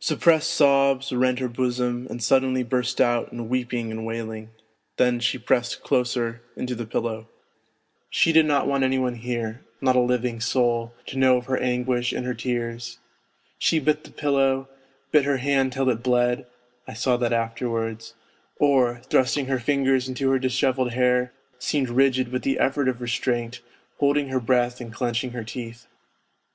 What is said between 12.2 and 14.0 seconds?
her tears. She